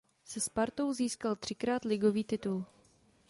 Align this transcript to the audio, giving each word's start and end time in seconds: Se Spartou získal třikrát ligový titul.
Se 0.25 0.39
Spartou 0.39 0.93
získal 0.93 1.35
třikrát 1.35 1.85
ligový 1.85 2.23
titul. 2.23 2.65